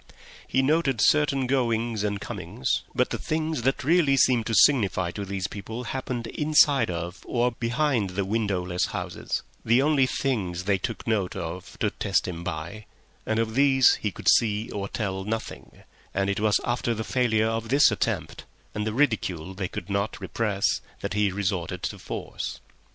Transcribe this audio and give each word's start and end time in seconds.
He 0.47 0.63
noted 0.63 0.99
certain 0.99 1.45
goings 1.45 2.03
and 2.03 2.19
comings, 2.19 2.81
but 2.95 3.11
the 3.11 3.19
things 3.19 3.61
that 3.61 3.83
really 3.83 4.17
seemed 4.17 4.47
to 4.47 4.55
signify 4.55 5.11
to 5.11 5.25
these 5.25 5.45
people 5.45 5.83
happened 5.83 6.25
inside 6.25 6.89
of 6.89 7.19
or 7.23 7.51
behind 7.51 8.09
the 8.09 8.25
windowless 8.25 8.85
houses—the 8.87 9.79
only 9.83 10.07
things 10.07 10.63
they 10.63 10.79
took 10.79 11.05
note 11.05 11.35
of 11.35 11.77
to 11.81 11.91
test 11.91 12.27
him 12.27 12.43
by—and 12.43 13.37
of 13.37 13.53
those 13.53 13.97
he 14.01 14.09
could 14.09 14.27
see 14.27 14.71
or 14.71 14.87
tell 14.89 15.23
nothing; 15.23 15.83
and 16.15 16.31
it 16.31 16.39
was 16.39 16.59
after 16.65 16.95
the 16.95 17.03
failure 17.03 17.45
of 17.45 17.69
this 17.69 17.91
attempt, 17.91 18.45
and 18.73 18.87
the 18.87 18.93
ridicule 18.93 19.53
they 19.53 19.67
could 19.67 19.87
not 19.91 20.19
repress, 20.19 20.81
that 21.01 21.13
he 21.13 21.31
resorted 21.31 21.83
to 21.83 21.99
force. 21.99 22.59